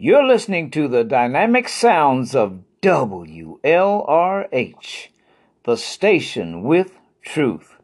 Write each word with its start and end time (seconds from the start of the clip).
You're 0.00 0.24
listening 0.24 0.70
to 0.70 0.86
the 0.86 1.02
dynamic 1.02 1.68
sounds 1.68 2.32
of 2.32 2.62
WLRH, 2.82 3.58
the 5.64 5.76
station 5.76 6.62
with 6.62 6.92
truth. 7.20 7.74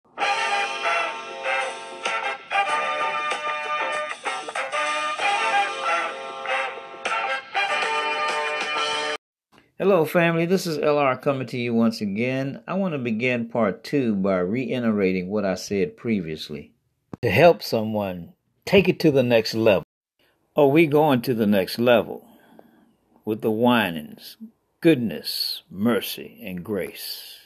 Hello, 9.76 10.04
family. 10.04 10.46
This 10.46 10.69
is 10.69 10.78
LR 10.78 11.21
coming 11.21 11.49
to 11.49 11.58
you 11.58 11.74
once 11.74 12.01
again. 12.01 12.62
I 12.69 12.74
want 12.74 12.92
to 12.92 12.99
begin 12.99 13.49
part 13.49 13.83
two 13.83 14.15
by 14.15 14.38
reiterating 14.38 15.31
what 15.31 15.44
I 15.44 15.56
said 15.56 15.96
previously. 15.96 16.74
To 17.23 17.30
help 17.30 17.60
someone 17.60 18.34
take 18.65 18.88
it 18.88 19.01
to 19.01 19.10
the 19.10 19.24
next 19.24 19.55
level. 19.55 19.84
Are 20.56 20.68
we 20.68 20.86
going 20.86 21.20
to 21.23 21.34
the 21.34 21.48
next 21.48 21.80
level 21.80 22.24
with 23.24 23.40
the 23.40 23.50
Winans, 23.50 24.36
goodness, 24.80 25.64
mercy, 25.68 26.40
and 26.45 26.62
grace? 26.62 27.43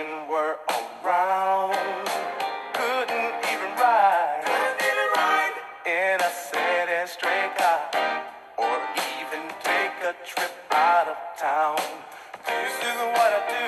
Protection 0.00 0.28
were 0.28 0.56
around. 1.04 1.74
Couldn't 2.74 3.34
even 3.52 3.70
ride, 3.76 4.42
couldn't 4.44 4.80
even 4.82 5.08
ride 5.16 5.52
in 5.86 6.20
a 6.20 6.30
city 6.30 7.06
straight 7.06 7.56
car, 7.56 8.24
or 8.58 8.78
even 9.20 9.48
take 9.62 9.92
a 10.02 10.14
trip 10.24 10.52
out 10.70 11.08
of 11.08 11.16
town. 11.38 11.78
This 12.46 12.72
is 12.78 12.98
what 13.14 13.30
I 13.32 13.42
do. 13.48 13.66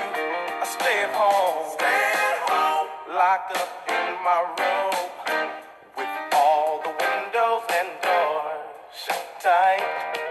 I 0.60 0.66
stay 0.66 1.03
at 1.03 1.12
home, 1.12 1.72
stay 1.75 2.03
at 2.14 2.38
home, 2.48 2.88
locked 3.16 3.56
up 3.56 3.69
in 3.88 4.14
my 4.25 4.41
room 4.58 5.50
with 5.97 6.08
all 6.34 6.83
the 6.83 6.91
windows 6.91 7.62
and 7.78 7.88
doors 8.03 8.72
shut 8.92 9.41
tight. 9.41 10.22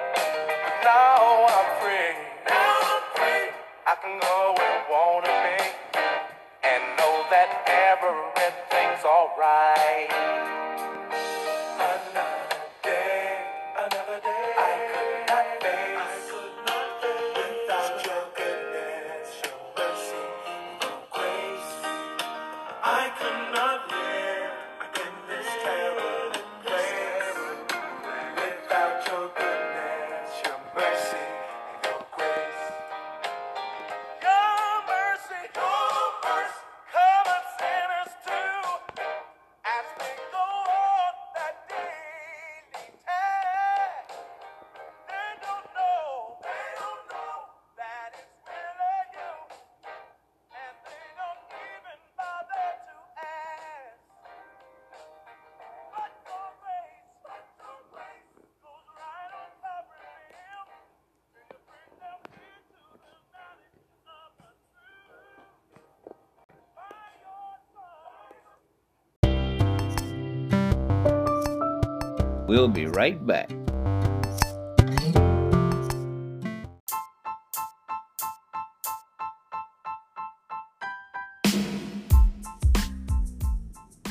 We'll 72.52 72.68
be 72.68 72.86
right 72.86 73.26
back. 73.26 73.48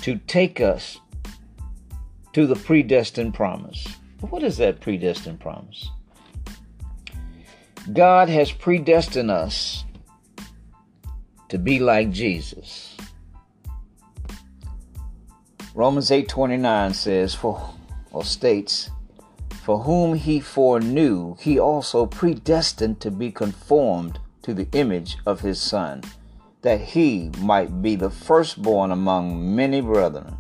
To 0.00 0.16
take 0.26 0.58
us 0.58 1.00
to 2.32 2.46
the 2.46 2.56
predestined 2.56 3.34
promise. 3.34 3.86
What 4.20 4.42
is 4.42 4.56
that 4.56 4.80
predestined 4.80 5.40
promise? 5.40 5.90
God 7.92 8.30
has 8.30 8.50
predestined 8.52 9.30
us 9.30 9.84
to 11.50 11.58
be 11.58 11.78
like 11.78 12.10
Jesus. 12.10 12.96
Romans 15.74 16.10
8:29 16.10 16.94
says 16.94 17.34
for 17.34 17.74
or 18.12 18.25
states 18.25 18.91
for 19.62 19.81
whom 19.81 20.15
he 20.15 20.41
foreknew 20.41 21.37
he 21.38 21.59
also 21.59 22.06
predestined 22.06 23.00
to 23.00 23.10
be 23.10 23.31
conformed 23.31 24.19
to 24.43 24.54
the 24.54 24.66
image 24.72 25.19
of 25.26 25.41
his 25.41 25.60
son 25.60 26.03
that 26.62 26.81
he 26.81 27.31
might 27.38 27.82
be 27.82 27.94
the 27.97 28.10
firstborn 28.10 28.91
among 28.91 29.54
many 29.54 29.81
brethren. 29.81 30.37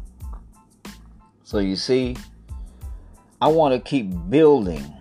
So 1.44 1.58
you 1.58 1.76
see 1.76 2.16
I 3.42 3.48
want 3.48 3.72
to 3.72 3.80
keep 3.80 4.12
building 4.28 4.92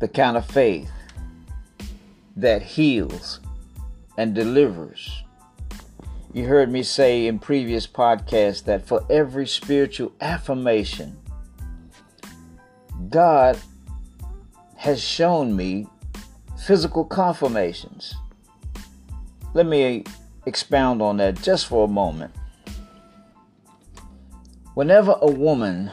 the 0.00 0.08
kind 0.08 0.36
of 0.36 0.44
faith 0.44 0.90
that 2.36 2.62
heals 2.62 3.40
and 4.18 4.34
delivers. 4.34 5.22
You 6.34 6.46
heard 6.46 6.72
me 6.72 6.82
say 6.82 7.26
in 7.26 7.38
previous 7.38 7.86
podcasts 7.86 8.64
that 8.64 8.86
for 8.86 9.04
every 9.10 9.46
spiritual 9.46 10.12
affirmation, 10.18 11.18
God 13.10 13.58
has 14.76 15.02
shown 15.02 15.54
me 15.54 15.86
physical 16.66 17.04
confirmations. 17.04 18.14
Let 19.52 19.66
me 19.66 20.04
expound 20.46 21.02
on 21.02 21.18
that 21.18 21.42
just 21.42 21.66
for 21.66 21.84
a 21.84 21.90
moment. 21.90 22.34
Whenever 24.72 25.18
a 25.20 25.30
woman 25.30 25.90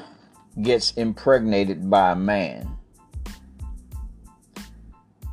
gets 0.62 0.92
impregnated 0.92 1.90
by 1.90 2.12
a 2.12 2.16
man, 2.16 2.78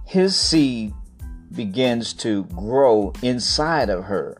his 0.05 0.35
seed 0.35 0.93
begins 1.53 2.13
to 2.13 2.43
grow 2.47 3.13
inside 3.23 3.89
of 3.89 4.03
her 4.05 4.39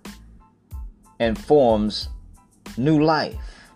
and 1.19 1.39
forms 1.39 2.09
new 2.77 3.03
life. 3.03 3.71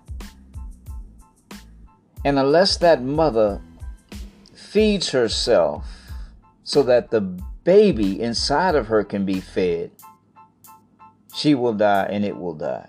And 2.24 2.38
unless 2.38 2.76
that 2.78 3.02
mother 3.02 3.60
feeds 4.54 5.10
herself 5.10 5.86
so 6.64 6.82
that 6.82 7.10
the 7.10 7.20
baby 7.64 8.20
inside 8.20 8.74
of 8.74 8.88
her 8.88 9.04
can 9.04 9.24
be 9.24 9.40
fed, 9.40 9.90
she 11.34 11.54
will 11.54 11.72
die 11.72 12.08
and 12.10 12.24
it 12.24 12.36
will 12.36 12.54
die. 12.54 12.88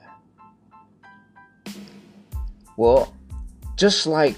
Well, 2.77 3.13
just 3.77 4.05
like 4.05 4.35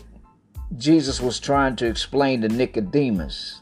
Jesus 0.77 1.21
was 1.21 1.39
trying 1.39 1.75
to 1.77 1.88
explain 1.88 2.42
to 2.42 2.50
Nicodemus 2.50 3.62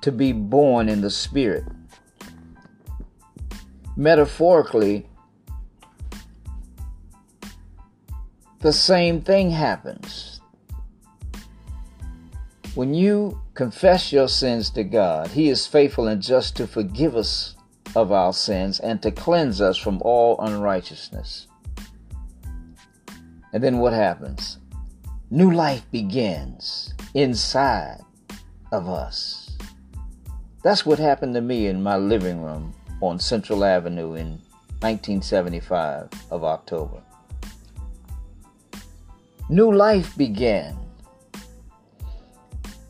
to 0.00 0.12
be 0.12 0.32
born 0.32 0.88
in 0.88 1.00
the 1.00 1.10
Spirit. 1.10 1.64
Metaphorically, 3.96 5.06
the 8.60 8.72
same 8.72 9.20
thing 9.20 9.50
happens. 9.50 10.40
When 12.74 12.94
you 12.94 13.42
confess 13.52 14.12
your 14.12 14.28
sins 14.28 14.70
to 14.70 14.84
God, 14.84 15.28
He 15.28 15.50
is 15.50 15.66
faithful 15.66 16.08
and 16.08 16.22
just 16.22 16.56
to 16.56 16.66
forgive 16.66 17.16
us 17.16 17.54
of 17.94 18.12
our 18.12 18.32
sins 18.32 18.80
and 18.80 19.02
to 19.02 19.10
cleanse 19.10 19.60
us 19.60 19.76
from 19.76 20.00
all 20.02 20.40
unrighteousness. 20.40 21.48
And 23.52 23.62
then 23.62 23.78
what 23.78 23.92
happens? 23.92 24.58
New 25.30 25.50
life 25.50 25.84
begins 25.90 26.94
inside 27.12 28.00
of 28.72 28.88
us. 28.88 29.58
That's 30.62 30.86
what 30.86 30.98
happened 30.98 31.34
to 31.34 31.42
me 31.42 31.66
in 31.66 31.82
my 31.82 31.96
living 31.96 32.40
room 32.40 32.74
on 33.02 33.18
Central 33.18 33.64
Avenue 33.64 34.14
in 34.14 34.40
1975 34.80 36.08
of 36.30 36.44
October. 36.44 37.02
New 39.48 39.74
life 39.74 40.16
began. 40.16 40.78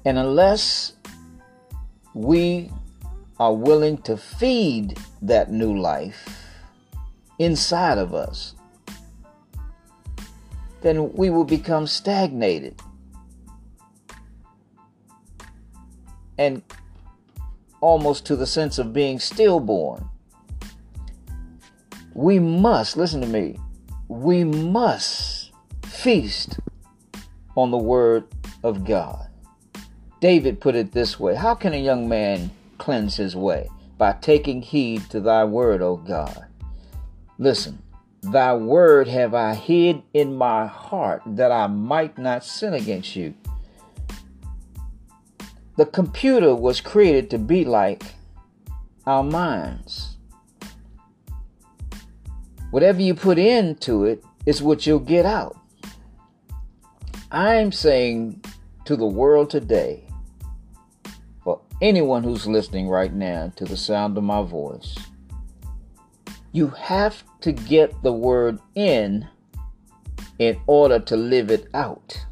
And 0.04 0.18
unless 0.18 0.92
we 2.12 2.70
are 3.40 3.54
willing 3.54 3.98
to 4.02 4.16
feed 4.16 4.98
that 5.22 5.50
new 5.50 5.78
life 5.78 6.28
inside 7.38 7.96
of 7.96 8.12
us, 8.12 8.54
then 10.82 11.12
we 11.14 11.30
will 11.30 11.44
become 11.44 11.86
stagnated. 11.86 12.80
And 16.36 16.62
almost 17.82 18.24
to 18.26 18.36
the 18.36 18.46
sense 18.46 18.78
of 18.78 18.94
being 18.94 19.18
stillborn. 19.18 20.08
We 22.14 22.38
must, 22.38 22.96
listen 22.96 23.20
to 23.20 23.26
me, 23.26 23.58
we 24.08 24.44
must 24.44 25.52
feast 25.84 26.58
on 27.54 27.70
the 27.70 27.76
Word 27.76 28.24
of 28.64 28.84
God. 28.86 29.28
David 30.20 30.60
put 30.60 30.74
it 30.74 30.92
this 30.92 31.20
way 31.20 31.34
How 31.34 31.54
can 31.54 31.74
a 31.74 31.76
young 31.76 32.08
man 32.08 32.50
cleanse 32.78 33.16
his 33.16 33.36
way? 33.36 33.68
By 33.98 34.12
taking 34.12 34.62
heed 34.62 35.10
to 35.10 35.20
thy 35.20 35.44
word, 35.44 35.82
O 35.82 35.96
God. 35.96 36.46
Listen, 37.38 37.82
Thy 38.22 38.54
word 38.54 39.08
have 39.08 39.34
I 39.34 39.54
hid 39.54 40.04
in 40.14 40.36
my 40.36 40.66
heart 40.66 41.22
that 41.26 41.50
I 41.50 41.66
might 41.66 42.18
not 42.18 42.44
sin 42.44 42.72
against 42.72 43.16
you. 43.16 43.34
The 45.82 45.86
computer 45.86 46.54
was 46.54 46.80
created 46.80 47.28
to 47.30 47.38
be 47.38 47.64
like 47.64 48.04
our 49.04 49.24
minds. 49.24 50.16
Whatever 52.70 53.02
you 53.02 53.16
put 53.16 53.36
into 53.36 54.04
it 54.04 54.22
is 54.46 54.62
what 54.62 54.86
you'll 54.86 55.00
get 55.00 55.26
out. 55.26 55.56
I'm 57.32 57.72
saying 57.72 58.44
to 58.84 58.94
the 58.94 59.08
world 59.08 59.50
today, 59.50 60.06
for 61.42 61.60
anyone 61.80 62.22
who's 62.22 62.46
listening 62.46 62.88
right 62.88 63.12
now 63.12 63.52
to 63.56 63.64
the 63.64 63.76
sound 63.76 64.16
of 64.16 64.22
my 64.22 64.44
voice, 64.44 64.96
you 66.52 66.68
have 66.68 67.24
to 67.40 67.50
get 67.50 68.04
the 68.04 68.12
word 68.12 68.60
in 68.76 69.26
in 70.38 70.60
order 70.68 71.00
to 71.00 71.16
live 71.16 71.50
it 71.50 71.66
out. 71.74 72.24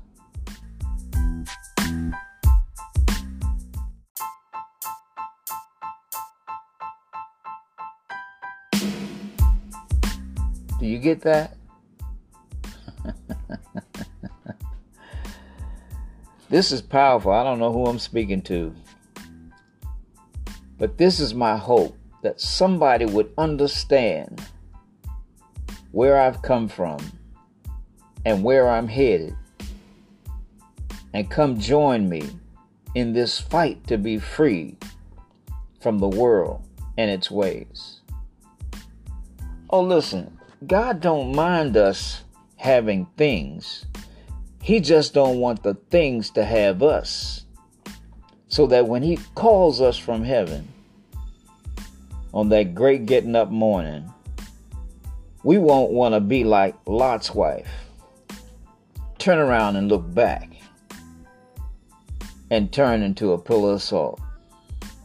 Get 11.00 11.22
that? 11.22 11.56
this 16.48 16.70
is 16.70 16.82
powerful. 16.82 17.32
I 17.32 17.42
don't 17.42 17.58
know 17.58 17.72
who 17.72 17.86
I'm 17.86 17.98
speaking 17.98 18.42
to. 18.42 18.74
But 20.78 20.98
this 20.98 21.20
is 21.20 21.34
my 21.34 21.56
hope 21.56 21.96
that 22.22 22.40
somebody 22.40 23.04
would 23.04 23.32
understand 23.36 24.42
where 25.92 26.20
I've 26.20 26.42
come 26.42 26.68
from 26.68 26.98
and 28.24 28.44
where 28.44 28.68
I'm 28.68 28.88
headed 28.88 29.34
and 31.12 31.30
come 31.30 31.58
join 31.58 32.08
me 32.08 32.22
in 32.94 33.12
this 33.12 33.40
fight 33.40 33.86
to 33.88 33.98
be 33.98 34.18
free 34.18 34.76
from 35.80 35.98
the 35.98 36.08
world 36.08 36.66
and 36.96 37.10
its 37.10 37.30
ways. 37.30 38.00
Oh 39.70 39.82
listen, 39.82 40.38
God 40.66 41.00
don't 41.00 41.34
mind 41.34 41.76
us 41.76 42.22
having 42.56 43.06
things. 43.16 43.86
He 44.62 44.80
just 44.80 45.14
don't 45.14 45.38
want 45.38 45.62
the 45.62 45.74
things 45.74 46.30
to 46.30 46.44
have 46.44 46.82
us. 46.82 47.46
So 48.48 48.66
that 48.66 48.86
when 48.86 49.02
he 49.02 49.16
calls 49.34 49.80
us 49.80 49.96
from 49.96 50.24
heaven, 50.24 50.68
on 52.34 52.48
that 52.50 52.74
great 52.74 53.06
getting 53.06 53.36
up 53.36 53.50
morning, 53.50 54.12
we 55.42 55.56
won't 55.56 55.92
want 55.92 56.14
to 56.14 56.20
be 56.20 56.44
like 56.44 56.74
Lot's 56.86 57.34
wife. 57.34 57.70
Turn 59.18 59.38
around 59.38 59.76
and 59.76 59.88
look 59.88 60.12
back 60.14 60.52
and 62.50 62.72
turn 62.72 63.02
into 63.02 63.32
a 63.32 63.38
pillar 63.38 63.74
of 63.74 63.82
salt. 63.82 64.20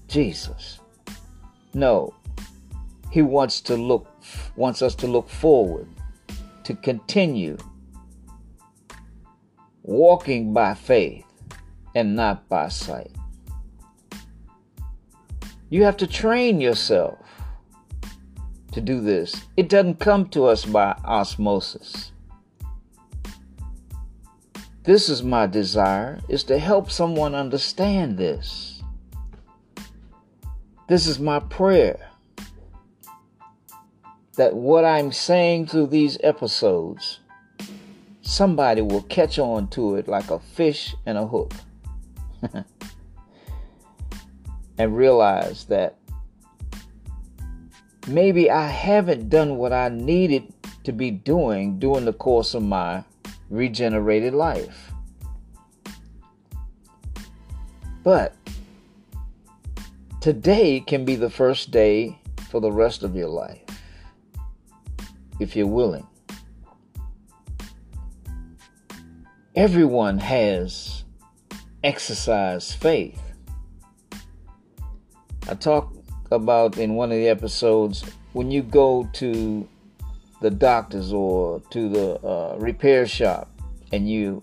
Jesus. 0.07 0.79
No. 1.73 2.13
He 3.11 3.21
wants 3.21 3.61
to 3.61 3.75
look 3.75 4.14
wants 4.55 4.81
us 4.81 4.95
to 4.95 5.07
look 5.07 5.29
forward, 5.29 5.87
to 6.63 6.73
continue 6.75 7.57
walking 9.83 10.53
by 10.53 10.73
faith 10.73 11.25
and 11.93 12.15
not 12.15 12.47
by 12.49 12.67
sight. 12.67 13.11
You 15.69 15.83
have 15.83 15.97
to 15.97 16.07
train 16.07 16.61
yourself 16.61 17.19
to 18.71 18.81
do 18.81 19.01
this. 19.01 19.45
It 19.57 19.69
doesn't 19.69 19.99
come 19.99 20.27
to 20.29 20.45
us 20.45 20.65
by 20.65 20.97
osmosis. 21.03 22.11
This 24.83 25.09
is 25.09 25.23
my 25.23 25.47
desire 25.47 26.19
is 26.29 26.43
to 26.45 26.59
help 26.59 26.91
someone 26.91 27.33
understand 27.33 28.17
this. 28.17 28.83
This 30.87 31.07
is 31.07 31.19
my 31.19 31.39
prayer 31.39 32.11
that 34.35 34.53
what 34.53 34.85
I'm 34.85 35.11
saying 35.11 35.67
through 35.67 35.87
these 35.87 36.17
episodes 36.21 37.19
somebody 38.25 38.81
will 38.81 39.03
catch 39.03 39.37
on 39.39 39.67
to 39.69 39.95
it 39.95 40.07
like 40.07 40.31
a 40.31 40.39
fish 40.39 40.95
and 41.05 41.17
a 41.17 41.27
hook. 41.27 41.53
and 44.77 44.97
realize 44.97 45.65
that 45.65 45.95
maybe 48.07 48.51
I 48.51 48.67
haven't 48.67 49.29
done 49.29 49.57
what 49.57 49.71
I 49.71 49.89
needed 49.89 50.51
to 50.83 50.91
be 50.91 51.11
doing 51.11 51.79
during 51.79 52.05
the 52.05 52.13
course 52.13 52.53
of 52.53 52.63
my 52.63 53.03
regenerated 53.49 54.33
life. 54.33 54.91
But 58.03 58.35
today 60.19 60.81
can 60.81 61.05
be 61.05 61.15
the 61.15 61.29
first 61.29 61.71
day 61.71 62.19
for 62.49 62.59
the 62.59 62.71
rest 62.71 63.01
of 63.01 63.15
your 63.15 63.29
life 63.29 63.64
if 65.39 65.55
you're 65.55 65.67
willing. 65.67 66.05
Everyone 69.55 70.17
has 70.17 71.03
exercised 71.83 72.73
faith 72.75 73.21
I 75.47 75.53
talked 75.53 75.95
about 76.31 76.79
in 76.79 76.95
one 76.95 77.11
of 77.11 77.17
the 77.17 77.27
episodes 77.27 78.03
when 78.33 78.49
you 78.49 78.63
go 78.63 79.07
to 79.13 79.67
the 80.41 80.49
doctors 80.49 81.13
or 81.13 81.61
to 81.69 81.87
the 81.87 82.15
uh, 82.25 82.55
repair 82.57 83.05
shop 83.05 83.51
and 83.91 84.09
you 84.09 84.41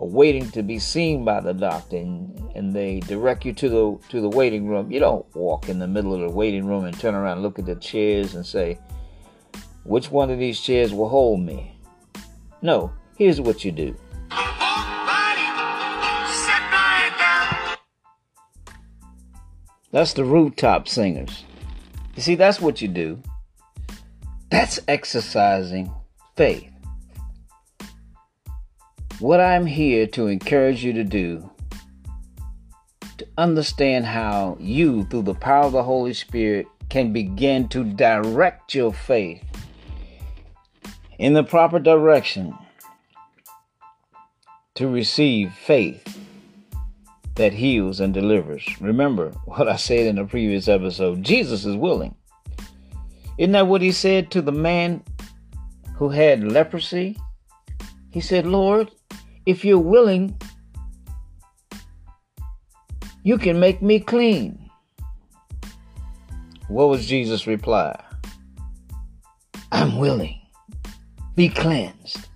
are 0.00 0.06
waiting 0.06 0.50
to 0.52 0.62
be 0.62 0.78
seen 0.78 1.22
by 1.22 1.40
the 1.40 1.52
doctor 1.52 1.98
and, 1.98 2.50
and 2.54 2.74
they 2.74 3.00
direct 3.00 3.44
you 3.44 3.52
to 3.52 3.68
the 3.68 3.98
to 4.08 4.22
the 4.22 4.28
waiting 4.30 4.66
room 4.66 4.90
you 4.90 4.98
don't 4.98 5.26
walk 5.36 5.68
in 5.68 5.78
the 5.78 5.86
middle 5.86 6.14
of 6.14 6.20
the 6.20 6.30
waiting 6.30 6.64
room 6.66 6.86
and 6.86 6.98
turn 6.98 7.14
around 7.14 7.34
and 7.34 7.42
look 7.42 7.58
at 7.58 7.66
the 7.66 7.76
chairs 7.76 8.34
and 8.34 8.46
say 8.46 8.78
which 9.84 10.10
one 10.10 10.30
of 10.30 10.38
these 10.38 10.60
chairs 10.60 10.92
will 10.92 11.08
hold 11.08 11.40
me 11.40 11.76
no 12.62 12.92
here's 13.16 13.40
what 13.40 13.64
you 13.64 13.72
do 13.72 13.96
That's 19.92 20.12
the 20.12 20.24
rooftop 20.24 20.86
singers. 20.86 21.44
You 22.14 22.22
see, 22.22 22.34
that's 22.36 22.60
what 22.60 22.80
you 22.80 22.86
do. 22.86 23.20
That's 24.48 24.78
exercising 24.86 25.92
faith. 26.36 26.70
What 29.18 29.40
I'm 29.40 29.66
here 29.66 30.06
to 30.08 30.28
encourage 30.28 30.84
you 30.84 30.92
to 30.92 31.04
do, 31.04 31.50
to 33.18 33.26
understand 33.36 34.06
how 34.06 34.56
you, 34.60 35.04
through 35.06 35.22
the 35.22 35.34
power 35.34 35.64
of 35.64 35.72
the 35.72 35.82
Holy 35.82 36.14
Spirit, 36.14 36.66
can 36.88 37.12
begin 37.12 37.68
to 37.68 37.84
direct 37.84 38.74
your 38.74 38.92
faith 38.92 39.49
in 41.20 41.34
the 41.34 41.44
proper 41.44 41.78
direction 41.78 42.56
to 44.74 44.88
receive 44.88 45.52
faith 45.52 46.18
that 47.34 47.52
heals 47.52 48.00
and 48.00 48.14
delivers. 48.14 48.66
Remember 48.80 49.28
what 49.44 49.68
I 49.68 49.76
said 49.76 50.06
in 50.06 50.16
the 50.16 50.24
previous 50.24 50.66
episode 50.66 51.22
Jesus 51.22 51.66
is 51.66 51.76
willing. 51.76 52.14
Isn't 53.36 53.52
that 53.52 53.66
what 53.66 53.82
he 53.82 53.92
said 53.92 54.30
to 54.30 54.40
the 54.40 54.50
man 54.50 55.04
who 55.96 56.08
had 56.08 56.42
leprosy? 56.42 57.18
He 58.10 58.22
said, 58.22 58.46
Lord, 58.46 58.90
if 59.44 59.62
you're 59.62 59.78
willing, 59.78 60.40
you 63.24 63.36
can 63.36 63.60
make 63.60 63.82
me 63.82 64.00
clean. 64.00 64.70
What 66.68 66.88
was 66.88 67.06
Jesus' 67.06 67.46
reply? 67.46 68.02
I'm 69.70 69.98
willing. 69.98 70.39
Be 71.34 71.48
cleansed. 71.48 72.28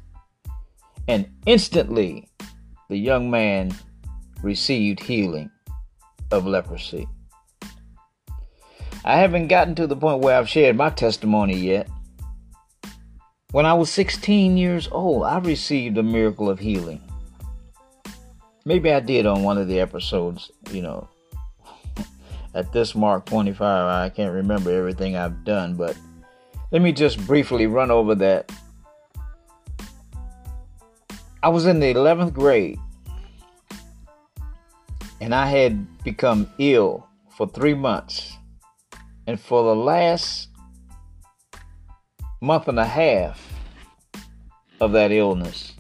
And 1.09 1.29
instantly, 1.47 2.29
the 2.89 2.97
young 2.97 3.31
man 3.31 3.75
received 4.43 5.01
healing 5.01 5.51
of 6.31 6.47
leprosy. 6.47 7.07
I 9.05 9.17
haven't 9.17 9.49
gotten 9.49 9.75
to 9.75 9.87
the 9.87 9.97
point 9.97 10.23
where 10.23 10.39
I've 10.39 10.49
shared 10.49 10.77
my 10.77 10.91
testimony 10.91 11.57
yet. 11.57 11.89
When 13.51 13.67
I 13.67 13.75
was 13.75 13.91
16 13.91 14.57
years 14.57 14.89
old, 14.91 15.25
I 15.25 15.39
received 15.39 15.99
a 15.99 16.03
miracle 16.03 16.49
of 16.49 16.59
healing. 16.59 17.03
Maybe 18.65 18.91
I 18.91 19.01
did 19.01 19.27
on 19.27 19.43
one 19.43 19.59
of 19.59 19.69
the 19.69 19.79
episodes, 19.79 20.51
you 20.71 20.81
know. 20.81 21.09
At 22.55 22.73
this 22.73 22.95
mark 22.95 23.27
25, 23.27 23.63
I 23.63 24.09
can't 24.09 24.33
remember 24.33 24.73
everything 24.73 25.17
I've 25.17 25.45
done, 25.45 25.75
but 25.75 25.97
let 26.71 26.81
me 26.81 26.93
just 26.93 27.25
briefly 27.27 27.67
run 27.67 27.91
over 27.91 28.15
that. 28.17 28.51
I 31.45 31.49
was 31.49 31.67
in 31.67 31.79
the 31.79 31.93
11th 31.93 32.33
grade 32.33 32.79
and 35.21 35.35
I 35.35 35.45
had 35.45 36.03
become 36.03 36.49
ill 36.59 37.07
for 37.37 37.47
three 37.47 37.75
months. 37.75 38.39
And 39.27 39.39
for 39.39 39.63
the 39.63 39.77
last 39.77 40.49
month 42.41 42.69
and 42.69 42.79
a 42.79 42.87
half 42.87 43.47
of 44.81 44.93
that 44.93 45.13
illness, 45.13 45.75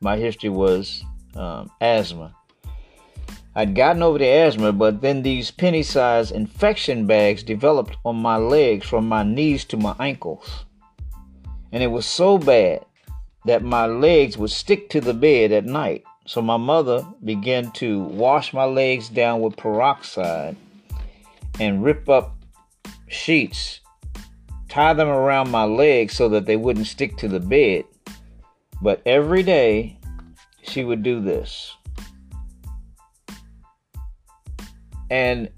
my 0.00 0.16
history 0.16 0.50
was 0.50 1.02
um, 1.34 1.72
asthma. 1.80 2.32
I'd 3.56 3.74
gotten 3.74 4.04
over 4.04 4.18
the 4.18 4.28
asthma, 4.28 4.70
but 4.70 5.00
then 5.00 5.22
these 5.22 5.50
penny 5.50 5.82
sized 5.82 6.30
infection 6.30 7.08
bags 7.08 7.42
developed 7.42 7.96
on 8.04 8.14
my 8.14 8.36
legs 8.36 8.86
from 8.86 9.08
my 9.08 9.24
knees 9.24 9.64
to 9.64 9.76
my 9.76 9.96
ankles. 9.98 10.64
And 11.72 11.82
it 11.82 11.88
was 11.88 12.06
so 12.06 12.38
bad 12.38 12.85
that 13.46 13.62
my 13.62 13.86
legs 13.86 14.36
would 14.36 14.50
stick 14.50 14.90
to 14.90 15.00
the 15.00 15.14
bed 15.14 15.52
at 15.52 15.64
night. 15.64 16.04
So 16.26 16.42
my 16.42 16.56
mother 16.56 17.06
began 17.24 17.70
to 17.72 18.00
wash 18.02 18.52
my 18.52 18.64
legs 18.64 19.08
down 19.08 19.40
with 19.40 19.56
peroxide 19.56 20.56
and 21.60 21.84
rip 21.84 22.08
up 22.08 22.36
sheets, 23.08 23.80
tie 24.68 24.92
them 24.92 25.08
around 25.08 25.50
my 25.50 25.64
legs 25.64 26.14
so 26.14 26.28
that 26.30 26.46
they 26.46 26.56
wouldn't 26.56 26.88
stick 26.88 27.16
to 27.18 27.28
the 27.28 27.40
bed. 27.40 27.84
But 28.82 29.00
every 29.06 29.44
day 29.44 29.98
she 30.62 30.82
would 30.82 31.04
do 31.04 31.20
this. 31.20 31.72
And 35.08 35.50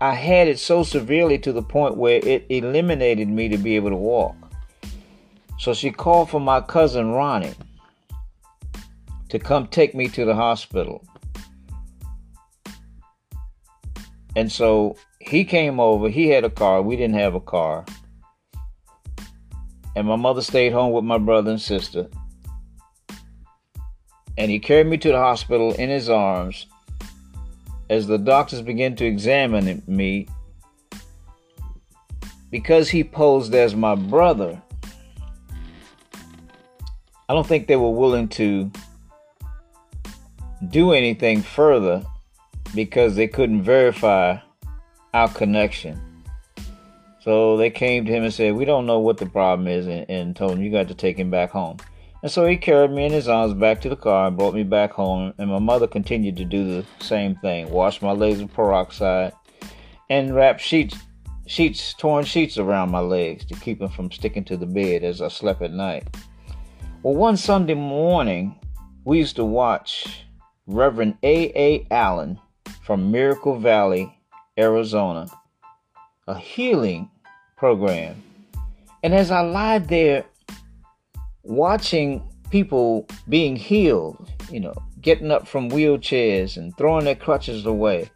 I 0.00 0.14
had 0.14 0.46
it 0.46 0.60
so 0.60 0.84
severely 0.84 1.38
to 1.38 1.52
the 1.52 1.62
point 1.62 1.96
where 1.96 2.20
it 2.24 2.46
eliminated 2.48 3.28
me 3.28 3.48
to 3.48 3.58
be 3.58 3.74
able 3.74 3.90
to 3.90 3.96
walk. 3.96 4.36
So 5.58 5.74
she 5.74 5.90
called 5.90 6.30
for 6.30 6.40
my 6.40 6.60
cousin 6.60 7.10
Ronnie 7.10 7.54
to 9.28 9.38
come 9.38 9.66
take 9.66 9.94
me 9.94 10.08
to 10.08 10.24
the 10.24 10.34
hospital. 10.34 11.04
And 14.36 14.50
so 14.50 14.96
he 15.20 15.44
came 15.44 15.80
over. 15.80 16.08
He 16.08 16.28
had 16.28 16.44
a 16.44 16.50
car. 16.50 16.80
We 16.80 16.96
didn't 16.96 17.16
have 17.16 17.34
a 17.34 17.40
car. 17.40 17.84
And 19.96 20.06
my 20.06 20.16
mother 20.16 20.42
stayed 20.42 20.72
home 20.72 20.92
with 20.92 21.04
my 21.04 21.18
brother 21.18 21.50
and 21.50 21.60
sister. 21.60 22.08
And 24.36 24.50
he 24.50 24.60
carried 24.60 24.86
me 24.86 24.96
to 24.98 25.08
the 25.08 25.18
hospital 25.18 25.72
in 25.74 25.90
his 25.90 26.08
arms. 26.08 26.66
As 27.90 28.06
the 28.06 28.18
doctors 28.18 28.62
began 28.62 28.94
to 28.96 29.04
examine 29.04 29.82
me, 29.88 30.28
because 32.50 32.88
he 32.90 33.02
posed 33.02 33.54
as 33.54 33.74
my 33.74 33.96
brother, 33.96 34.62
I 37.28 37.34
don't 37.34 37.46
think 37.46 37.66
they 37.66 37.76
were 37.76 37.90
willing 37.90 38.28
to 38.28 38.70
do 40.70 40.92
anything 40.92 41.42
further 41.42 42.02
because 42.74 43.16
they 43.16 43.28
couldn't 43.28 43.62
verify 43.62 44.38
our 45.12 45.28
connection. 45.28 46.00
So 47.20 47.58
they 47.58 47.68
came 47.68 48.06
to 48.06 48.12
him 48.12 48.24
and 48.24 48.32
said, 48.32 48.54
We 48.54 48.64
don't 48.64 48.86
know 48.86 49.00
what 49.00 49.18
the 49.18 49.26
problem 49.26 49.68
is, 49.68 49.86
and, 49.86 50.08
and, 50.08 50.34
told 50.34 50.52
him, 50.52 50.62
You 50.62 50.70
got 50.70 50.88
to 50.88 50.94
take 50.94 51.18
him 51.18 51.30
back 51.30 51.50
home. 51.50 51.76
And 52.22 52.32
so 52.32 52.46
he 52.46 52.56
carried 52.56 52.90
me 52.90 53.04
in 53.04 53.12
his 53.12 53.28
arms 53.28 53.54
back 53.54 53.80
to 53.82 53.88
the 53.88 53.96
car 53.96 54.26
and 54.26 54.36
brought 54.36 54.54
me 54.54 54.64
back 54.64 54.92
home. 54.92 55.34
And 55.38 55.50
my 55.50 55.58
mother 55.58 55.86
continued 55.86 56.36
to 56.38 56.44
do 56.44 56.64
the 56.64 56.86
same 57.04 57.36
thing 57.36 57.70
wash 57.70 58.00
my 58.00 58.12
legs 58.12 58.40
with 58.40 58.52
peroxide 58.54 59.32
and 60.10 60.34
wrap 60.34 60.58
sheets, 60.58 60.96
sheets, 61.46 61.94
torn 61.94 62.24
sheets 62.24 62.56
around 62.56 62.90
my 62.90 63.00
legs 63.00 63.44
to 63.44 63.54
keep 63.54 63.78
them 63.78 63.90
from 63.90 64.10
sticking 64.10 64.44
to 64.44 64.56
the 64.56 64.66
bed 64.66 65.04
as 65.04 65.20
I 65.20 65.28
slept 65.28 65.62
at 65.62 65.72
night. 65.72 66.08
Well, 67.08 67.16
one 67.16 67.38
Sunday 67.38 67.72
morning, 67.72 68.54
we 69.06 69.16
used 69.16 69.36
to 69.36 69.44
watch 69.46 70.26
Reverend 70.66 71.16
A. 71.22 71.50
A. 71.58 71.86
Allen 71.90 72.38
from 72.82 73.10
Miracle 73.10 73.58
Valley, 73.58 74.14
Arizona, 74.58 75.26
a 76.26 76.38
healing 76.38 77.08
program. 77.56 78.22
And 79.02 79.14
as 79.14 79.30
I 79.30 79.40
lied 79.40 79.88
there 79.88 80.26
watching 81.44 82.22
people 82.50 83.06
being 83.26 83.56
healed, 83.56 84.30
you 84.50 84.60
know, 84.60 84.74
getting 85.00 85.30
up 85.30 85.48
from 85.48 85.70
wheelchairs 85.70 86.58
and 86.58 86.76
throwing 86.76 87.06
their 87.06 87.14
crutches 87.14 87.64
away, 87.64 88.10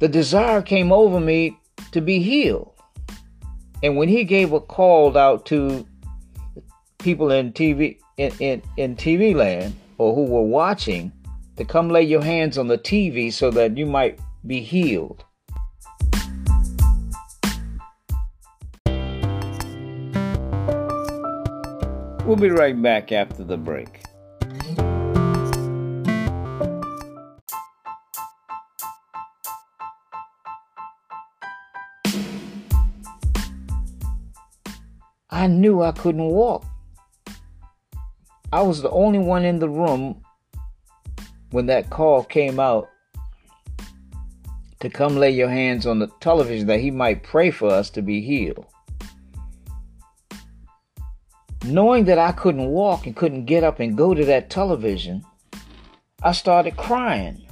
the 0.00 0.08
desire 0.08 0.62
came 0.62 0.90
over 0.90 1.20
me 1.20 1.56
to 1.92 2.00
be 2.00 2.18
healed. 2.18 2.72
And 3.84 3.96
when 3.96 4.08
he 4.08 4.24
gave 4.24 4.52
a 4.52 4.60
call 4.60 5.16
out 5.16 5.46
to 5.46 5.86
people 7.04 7.30
in 7.30 7.52
TV 7.52 7.98
in, 8.16 8.32
in, 8.40 8.62
in 8.78 8.96
TV 8.96 9.34
land 9.34 9.76
or 9.98 10.14
who 10.14 10.24
were 10.24 10.42
watching, 10.42 11.12
to 11.56 11.64
come 11.64 11.90
lay 11.90 12.02
your 12.02 12.22
hands 12.22 12.56
on 12.56 12.66
the 12.66 12.78
TV 12.78 13.30
so 13.30 13.50
that 13.50 13.76
you 13.76 13.84
might 13.84 14.18
be 14.46 14.60
healed. 14.60 15.22
We'll 22.24 22.36
be 22.36 22.48
right 22.48 22.80
back 22.80 23.12
after 23.12 23.44
the 23.44 23.58
break. 23.58 24.00
I 35.28 35.46
knew 35.48 35.82
I 35.82 35.92
couldn't 35.92 36.24
walk. 36.24 36.64
I 38.54 38.62
was 38.62 38.82
the 38.82 38.90
only 38.90 39.18
one 39.18 39.44
in 39.44 39.58
the 39.58 39.68
room 39.68 40.22
when 41.50 41.66
that 41.66 41.90
call 41.90 42.22
came 42.22 42.60
out 42.60 42.88
to 44.78 44.88
come 44.88 45.16
lay 45.16 45.30
your 45.32 45.48
hands 45.48 45.88
on 45.88 45.98
the 45.98 46.06
television 46.20 46.68
that 46.68 46.78
he 46.78 46.92
might 46.92 47.24
pray 47.24 47.50
for 47.50 47.68
us 47.68 47.90
to 47.90 48.00
be 48.00 48.20
healed. 48.20 48.64
Knowing 51.64 52.04
that 52.04 52.20
I 52.20 52.30
couldn't 52.30 52.66
walk 52.66 53.06
and 53.06 53.16
couldn't 53.16 53.46
get 53.46 53.64
up 53.64 53.80
and 53.80 53.98
go 53.98 54.14
to 54.14 54.24
that 54.26 54.50
television, 54.50 55.24
I 56.22 56.30
started 56.30 56.76
crying. 56.76 57.48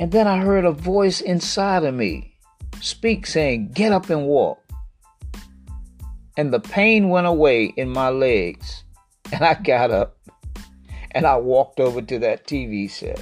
And 0.00 0.10
then 0.10 0.26
I 0.26 0.38
heard 0.38 0.64
a 0.64 0.72
voice 0.72 1.20
inside 1.20 1.84
of 1.84 1.94
me 1.94 2.34
speak 2.80 3.28
saying, 3.28 3.70
Get 3.72 3.92
up 3.92 4.10
and 4.10 4.26
walk. 4.26 4.58
And 6.36 6.52
the 6.52 6.58
pain 6.58 7.08
went 7.08 7.28
away 7.28 7.66
in 7.76 7.88
my 7.88 8.08
legs, 8.08 8.82
and 9.32 9.42
I 9.42 9.54
got 9.54 9.90
up 9.90 10.16
and 11.12 11.26
I 11.26 11.36
walked 11.36 11.80
over 11.80 12.02
to 12.02 12.18
that 12.20 12.46
TV 12.46 12.90
set, 12.90 13.20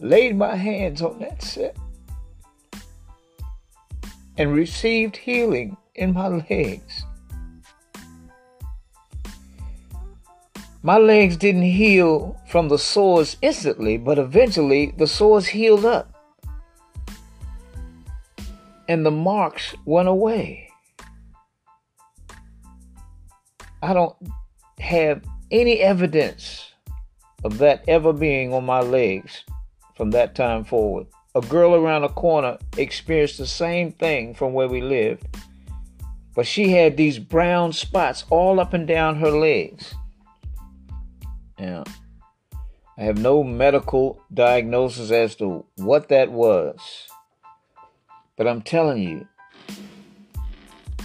laid 0.00 0.36
my 0.36 0.54
hands 0.54 1.02
on 1.02 1.18
that 1.20 1.42
set, 1.42 1.76
and 4.36 4.52
received 4.52 5.16
healing 5.16 5.76
in 5.94 6.12
my 6.12 6.28
legs. 6.28 7.04
My 10.82 10.98
legs 10.98 11.36
didn't 11.36 11.62
heal 11.62 12.40
from 12.46 12.68
the 12.68 12.78
sores 12.78 13.36
instantly, 13.42 13.96
but 13.96 14.18
eventually 14.18 14.92
the 14.96 15.06
sores 15.06 15.48
healed 15.48 15.84
up 15.84 16.12
and 18.88 19.04
the 19.04 19.10
marks 19.10 19.74
went 19.84 20.08
away. 20.08 20.65
I 23.86 23.92
don't 23.92 24.16
have 24.80 25.22
any 25.52 25.78
evidence 25.78 26.72
of 27.44 27.58
that 27.58 27.84
ever 27.86 28.12
being 28.12 28.52
on 28.52 28.66
my 28.66 28.80
legs 28.80 29.44
from 29.94 30.10
that 30.10 30.34
time 30.34 30.64
forward. 30.64 31.06
A 31.36 31.40
girl 31.40 31.72
around 31.72 32.02
the 32.02 32.08
corner 32.08 32.58
experienced 32.76 33.38
the 33.38 33.46
same 33.46 33.92
thing 33.92 34.34
from 34.34 34.54
where 34.54 34.66
we 34.66 34.80
lived, 34.80 35.28
but 36.34 36.48
she 36.48 36.70
had 36.70 36.96
these 36.96 37.20
brown 37.20 37.72
spots 37.72 38.24
all 38.28 38.58
up 38.58 38.74
and 38.74 38.88
down 38.88 39.20
her 39.20 39.30
legs. 39.30 39.94
Now, 41.56 41.84
I 42.98 43.04
have 43.04 43.18
no 43.18 43.44
medical 43.44 44.20
diagnosis 44.34 45.12
as 45.12 45.36
to 45.36 45.64
what 45.76 46.08
that 46.08 46.32
was, 46.32 47.06
but 48.36 48.48
I'm 48.48 48.62
telling 48.62 49.00
you, 49.00 49.28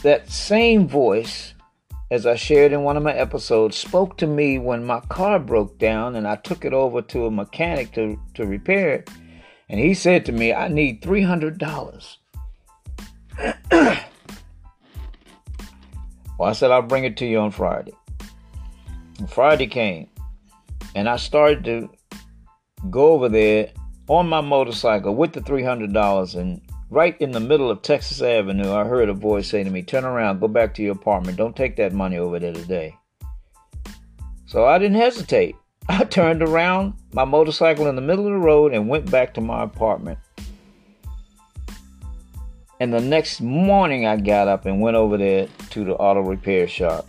that 0.01 0.31
same 0.31 0.87
voice 0.87 1.53
as 2.11 2.25
I 2.25 2.35
shared 2.35 2.73
in 2.73 2.83
one 2.83 2.97
of 2.97 3.03
my 3.03 3.13
episodes, 3.13 3.77
spoke 3.77 4.17
to 4.17 4.27
me 4.27 4.59
when 4.59 4.85
my 4.85 4.99
car 4.99 5.39
broke 5.39 5.79
down 5.79 6.17
and 6.17 6.27
I 6.27 6.35
took 6.35 6.65
it 6.65 6.73
over 6.73 7.01
to 7.03 7.25
a 7.25 7.31
mechanic 7.31 7.93
to, 7.93 8.19
to 8.33 8.45
repair 8.45 8.95
it. 8.95 9.09
And 9.69 9.79
he 9.79 9.93
said 9.93 10.25
to 10.25 10.33
me, 10.33 10.53
I 10.53 10.67
need 10.67 11.01
$300. 11.01 12.17
well, 13.71 13.97
I 16.41 16.51
said, 16.51 16.71
I'll 16.71 16.81
bring 16.81 17.05
it 17.05 17.15
to 17.17 17.25
you 17.25 17.39
on 17.39 17.51
Friday. 17.51 17.93
And 19.17 19.31
Friday 19.31 19.67
came, 19.67 20.09
and 20.93 21.07
I 21.07 21.15
started 21.15 21.63
to 21.63 21.89
go 22.89 23.13
over 23.13 23.29
there 23.29 23.71
on 24.09 24.27
my 24.27 24.41
motorcycle 24.41 25.15
with 25.15 25.31
the 25.31 25.39
$300 25.39 26.35
and 26.35 26.61
Right 26.91 27.15
in 27.21 27.31
the 27.31 27.39
middle 27.39 27.71
of 27.71 27.81
Texas 27.81 28.21
Avenue, 28.21 28.73
I 28.73 28.83
heard 28.83 29.07
a 29.07 29.13
voice 29.13 29.47
say 29.47 29.63
to 29.63 29.69
me, 29.69 29.81
Turn 29.81 30.03
around, 30.03 30.41
go 30.41 30.49
back 30.49 30.73
to 30.73 30.83
your 30.83 30.91
apartment. 30.91 31.37
Don't 31.37 31.55
take 31.55 31.77
that 31.77 31.93
money 31.93 32.17
over 32.17 32.37
there 32.37 32.51
today. 32.51 32.97
So 34.45 34.65
I 34.65 34.77
didn't 34.77 34.97
hesitate. 34.97 35.55
I 35.87 36.03
turned 36.03 36.43
around 36.43 36.95
my 37.13 37.23
motorcycle 37.23 37.87
in 37.87 37.95
the 37.95 38.01
middle 38.01 38.27
of 38.27 38.33
the 38.33 38.39
road 38.39 38.73
and 38.73 38.89
went 38.89 39.09
back 39.09 39.33
to 39.35 39.41
my 39.41 39.63
apartment. 39.63 40.19
And 42.81 42.93
the 42.93 42.99
next 42.99 43.39
morning, 43.39 44.05
I 44.05 44.17
got 44.17 44.49
up 44.49 44.65
and 44.65 44.81
went 44.81 44.97
over 44.97 45.17
there 45.17 45.47
to 45.69 45.85
the 45.85 45.95
auto 45.95 46.19
repair 46.19 46.67
shop. 46.67 47.07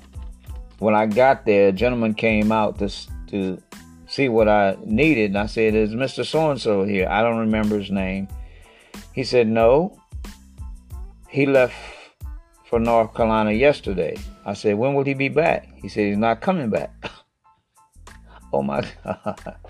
When 0.79 0.95
I 0.95 1.07
got 1.07 1.45
there, 1.45 1.71
a 1.71 1.73
gentleman 1.73 2.15
came 2.15 2.53
out 2.53 2.79
to, 2.79 2.89
to 3.31 3.61
see 4.07 4.29
what 4.29 4.49
I 4.49 4.77
needed. 4.85 5.31
And 5.31 5.39
I 5.39 5.47
said, 5.47 5.75
Is 5.75 5.91
Mr. 5.91 6.25
So 6.25 6.53
and 6.53 6.61
so 6.61 6.85
here? 6.85 7.09
I 7.09 7.21
don't 7.23 7.39
remember 7.39 7.81
his 7.81 7.91
name. 7.91 8.29
He 9.13 9.25
said, 9.25 9.49
No. 9.49 9.99
He 11.29 11.47
left 11.47 11.75
for 12.67 12.79
North 12.79 13.15
Carolina 13.15 13.53
yesterday. 13.53 14.17
I 14.45 14.55
said, 14.55 14.77
When 14.77 14.95
will 14.95 15.05
he 15.05 15.15
be 15.15 15.29
back? 15.29 15.69
He 15.81 15.89
said, 15.89 16.09
He's 16.09 16.17
not 16.17 16.41
coming 16.41 16.71
back. 16.71 16.93
oh 18.53 18.63
my 18.63 18.85
God. 19.05 19.57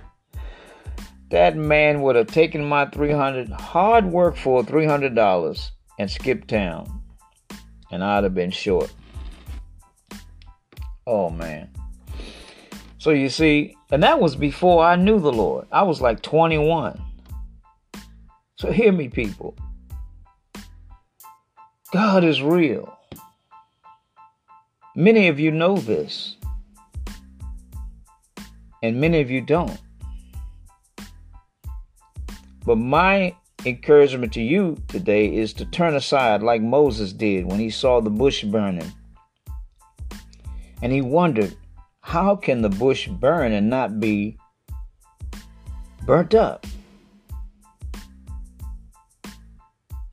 That 1.33 1.57
man 1.57 2.03
would 2.03 2.15
have 2.15 2.27
taken 2.27 2.63
my 2.63 2.85
300 2.85 3.49
hard 3.49 4.05
work 4.05 4.37
for 4.37 4.63
$300 4.63 5.71
and 5.99 6.11
skipped 6.11 6.49
town. 6.49 7.01
And 7.91 8.05
I'd 8.05 8.25
have 8.25 8.35
been 8.35 8.51
short. 8.51 8.93
Oh 11.07 11.31
man. 11.31 11.71
So 12.99 13.13
you 13.13 13.31
see, 13.31 13.75
and 13.91 14.03
that 14.03 14.21
was 14.21 14.37
before 14.37 14.85
I 14.85 14.97
knew 14.97 15.19
the 15.21 15.33
Lord. 15.33 15.67
I 15.73 15.85
was 15.85 16.03
like 16.03 16.21
21. 16.21 17.03
So 18.63 18.71
hear 18.71 18.93
me, 18.93 19.09
people. 19.09 19.57
God 21.93 22.23
is 22.23 22.41
real. 22.41 22.97
Many 24.95 25.27
of 25.27 25.41
you 25.41 25.51
know 25.51 25.77
this, 25.77 26.37
and 28.81 29.01
many 29.01 29.21
of 29.21 29.33
you 29.33 29.41
don't. 29.41 29.81
But 32.65 32.77
my 32.77 33.35
encouragement 33.67 34.33
to 34.35 34.41
you 34.41 34.81
today 34.87 35.35
is 35.35 35.53
to 35.55 35.65
turn 35.65 35.97
aside 35.97 36.45
like 36.45 36.63
Moses 36.63 37.13
did 37.13 37.47
when 37.47 37.59
he 37.59 37.69
saw 37.69 38.01
the 38.01 38.11
bush 38.11 38.45
burning. 38.45 38.93
And 40.83 40.93
he 40.93 41.01
wondered, 41.01 41.57
how 42.01 42.37
can 42.37 42.63
the 42.63 42.69
bush 42.71 43.09
burn 43.09 43.51
and 43.51 43.69
not 43.69 43.99
be 43.99 44.37
burnt 46.07 46.37
up? 46.37 46.65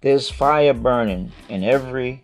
There's 0.01 0.29
fire 0.29 0.73
burning 0.73 1.33
in 1.49 1.65
every 1.65 2.23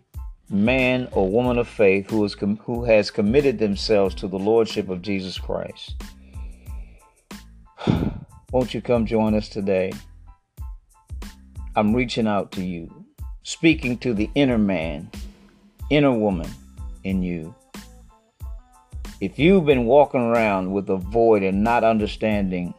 man 0.50 1.10
or 1.12 1.30
woman 1.30 1.58
of 1.58 1.68
faith 1.68 2.10
who, 2.10 2.24
is 2.24 2.34
com- 2.34 2.56
who 2.64 2.86
has 2.86 3.12
committed 3.12 3.60
themselves 3.60 4.16
to 4.16 4.30
the 4.30 4.40
Lordship 4.40 4.88
of 4.88 5.02
Jesus 5.02 5.38
Christ. 5.38 6.02
Won't 8.54 8.74
you 8.74 8.82
come 8.82 9.06
join 9.06 9.36
us 9.36 9.50
today? 9.50 9.92
I'm 11.76 11.94
reaching 11.94 12.28
out 12.28 12.54
to 12.54 12.64
you, 12.64 13.06
speaking 13.44 13.98
to 13.98 14.14
the 14.14 14.30
inner 14.36 14.58
man, 14.58 15.12
inner 15.90 16.14
woman 16.14 16.50
in 17.04 17.24
you. 17.24 17.54
If 19.20 19.38
you've 19.38 19.66
been 19.66 19.84
walking 19.84 20.22
around 20.22 20.72
with 20.72 20.90
a 20.90 20.96
void 20.96 21.44
and 21.44 21.62
not 21.62 21.84
understanding 21.84 22.74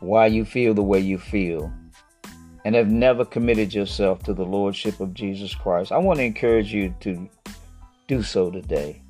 why 0.00 0.26
you 0.26 0.44
feel 0.44 0.74
the 0.74 0.82
way 0.82 0.98
you 0.98 1.18
feel, 1.18 1.72
and 2.64 2.74
have 2.74 2.88
never 2.88 3.24
committed 3.24 3.74
yourself 3.74 4.22
to 4.24 4.34
the 4.34 4.44
Lordship 4.44 5.00
of 5.00 5.14
Jesus 5.14 5.54
Christ, 5.54 5.92
I 5.92 5.98
want 5.98 6.18
to 6.18 6.24
encourage 6.24 6.72
you 6.72 6.94
to 7.00 7.28
do 8.06 8.22
so 8.22 8.50
today. 8.50 9.02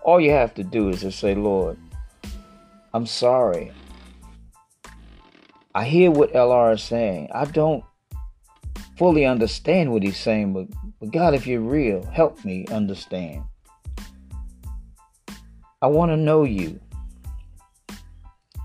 All 0.00 0.20
you 0.20 0.30
have 0.30 0.54
to 0.54 0.64
do 0.64 0.88
is 0.88 1.02
just 1.02 1.20
say, 1.20 1.34
Lord, 1.34 1.76
I'm 2.94 3.06
sorry. 3.06 3.72
I 5.74 5.84
hear 5.84 6.10
what 6.10 6.32
LR 6.32 6.74
is 6.74 6.82
saying. 6.82 7.28
I 7.32 7.44
don't 7.44 7.84
fully 8.96 9.26
understand 9.26 9.92
what 9.92 10.02
he's 10.02 10.18
saying, 10.18 10.52
but, 10.52 10.66
but 10.98 11.12
God, 11.12 11.34
if 11.34 11.46
you're 11.46 11.60
real, 11.60 12.04
help 12.06 12.44
me 12.44 12.66
understand. 12.70 13.44
I 15.80 15.86
want 15.86 16.10
to 16.10 16.16
know 16.16 16.42
you 16.42 16.80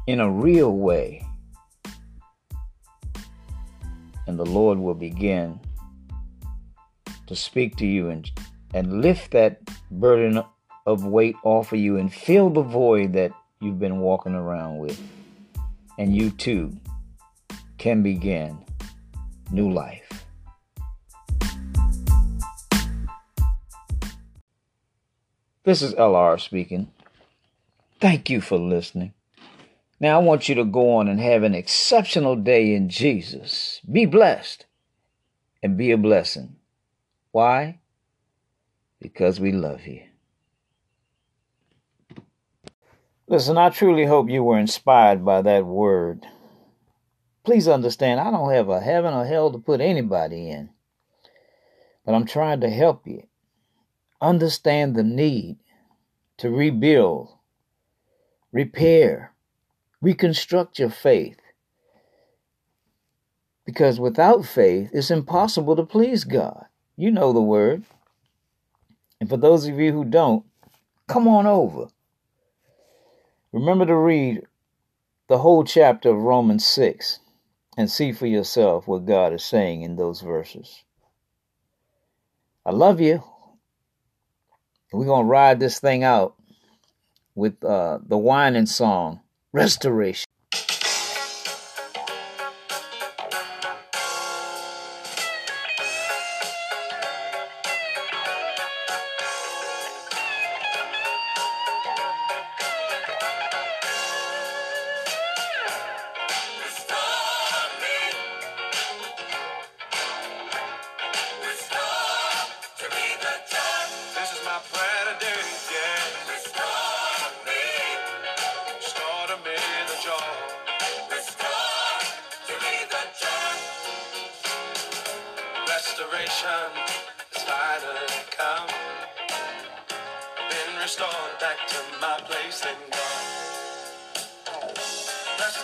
in 0.07 0.19
a 0.19 0.29
real 0.29 0.75
way 0.75 1.23
the 4.43 4.51
Lord 4.51 4.77
will 4.77 4.93
begin 4.93 5.57
to 7.27 7.35
speak 7.35 7.77
to 7.77 7.85
you 7.85 8.09
and, 8.09 8.29
and 8.73 9.01
lift 9.01 9.31
that 9.31 9.61
burden 9.89 10.43
of 10.85 11.05
weight 11.05 11.37
off 11.43 11.71
of 11.71 11.79
you 11.79 11.95
and 11.97 12.13
fill 12.13 12.49
the 12.49 12.61
void 12.61 13.13
that 13.13 13.31
you've 13.61 13.79
been 13.79 13.99
walking 13.99 14.35
around 14.35 14.79
with. 14.79 15.01
And 15.97 16.13
you 16.13 16.29
too 16.29 16.75
can 17.77 18.03
begin 18.03 18.57
new 19.49 19.71
life. 19.71 20.25
This 25.63 25.81
is 25.81 25.93
LR 25.93 26.37
speaking. 26.37 26.91
Thank 28.01 28.29
you 28.29 28.41
for 28.41 28.57
listening. 28.57 29.13
Now, 30.03 30.19
I 30.19 30.21
want 30.21 30.49
you 30.49 30.55
to 30.55 30.65
go 30.65 30.97
on 30.97 31.07
and 31.07 31.17
have 31.21 31.43
an 31.43 31.55
exceptional 31.55 32.35
day 32.35 32.75
in 32.75 32.89
Jesus. 32.89 33.79
Be 33.89 34.05
blessed 34.05 34.65
and 35.63 35.77
be 35.77 35.91
a 35.91 35.97
blessing. 35.97 36.57
Why? 37.31 37.79
Because 38.99 39.39
we 39.39 39.53
love 39.53 39.87
you. 39.87 40.01
Listen, 43.29 43.57
I 43.57 43.69
truly 43.69 44.03
hope 44.03 44.29
you 44.29 44.43
were 44.43 44.59
inspired 44.59 45.23
by 45.23 45.41
that 45.41 45.65
word. 45.65 46.25
Please 47.45 47.69
understand, 47.69 48.19
I 48.19 48.29
don't 48.29 48.51
have 48.51 48.67
a 48.67 48.81
heaven 48.81 49.13
or 49.13 49.25
hell 49.25 49.53
to 49.53 49.57
put 49.57 49.79
anybody 49.79 50.49
in, 50.49 50.69
but 52.05 52.13
I'm 52.13 52.25
trying 52.25 52.59
to 52.59 52.69
help 52.69 53.07
you 53.07 53.23
understand 54.19 54.97
the 54.97 55.03
need 55.03 55.59
to 56.39 56.49
rebuild, 56.49 57.29
repair, 58.51 59.32
reconstruct 60.03 60.79
your 60.79 60.89
faith. 60.89 61.39
Because 63.65 64.01
without 64.01 64.45
faith, 64.45 64.89
it's 64.91 65.09
impossible 65.09 65.77
to 65.77 65.83
please 65.83 66.25
God. 66.25 66.65
You 66.97 67.09
know 67.09 67.31
the 67.31 67.41
word. 67.41 67.83
And 69.21 69.29
for 69.29 69.37
those 69.37 69.65
of 69.65 69.79
you 69.79 69.93
who 69.93 70.03
don't, 70.03 70.45
come 71.07 71.25
on 71.29 71.47
over. 71.47 71.87
Remember 73.53 73.85
to 73.85 73.95
read 73.95 74.41
the 75.29 75.37
whole 75.37 75.63
chapter 75.63 76.09
of 76.09 76.17
Romans 76.17 76.65
6 76.65 77.19
and 77.77 77.89
see 77.89 78.11
for 78.11 78.27
yourself 78.27 78.85
what 78.85 79.05
God 79.05 79.31
is 79.31 79.45
saying 79.45 79.83
in 79.83 79.95
those 79.95 80.19
verses. 80.19 80.83
I 82.65 82.71
love 82.71 82.99
you. 82.99 83.23
We're 84.91 85.05
going 85.05 85.25
to 85.25 85.29
ride 85.29 85.61
this 85.61 85.79
thing 85.79 86.03
out 86.03 86.35
with 87.35 87.63
uh, 87.63 87.99
the 88.05 88.17
Winans 88.17 88.75
song 88.75 89.21
restoration. 89.53 90.32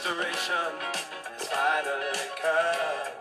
restoration 0.09 0.73
has 1.37 1.47
finally 1.47 2.29
come. 2.41 3.13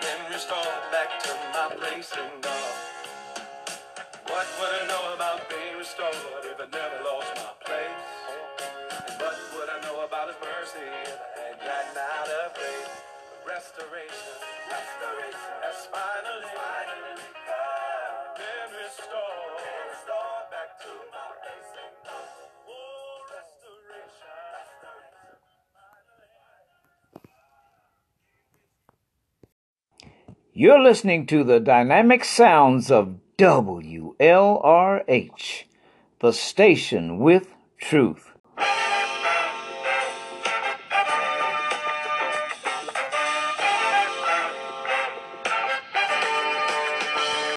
Been 0.00 0.32
restored 0.32 0.82
back 0.90 1.22
to 1.22 1.30
my 1.52 1.76
place 1.76 2.12
in 2.12 2.40
God. 2.40 2.74
What 4.26 4.46
would 4.58 4.82
I 4.82 4.86
know 4.88 5.14
about 5.14 5.48
being 5.48 5.78
restored 5.78 6.14
if 6.42 6.58
I 6.60 6.66
never 6.72 7.04
lost? 7.04 7.13
You're 30.56 30.80
listening 30.80 31.26
to 31.26 31.42
the 31.42 31.58
dynamic 31.58 32.24
sounds 32.24 32.88
of 32.88 33.16
WLRH, 33.38 34.14
the 36.20 36.32
station 36.32 37.18
with 37.18 37.48
truth. 37.76 38.33